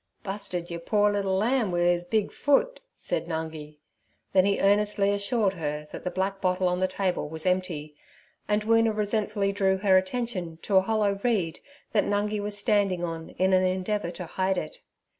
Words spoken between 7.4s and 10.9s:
empty, and Woona resentfully drew her attention to a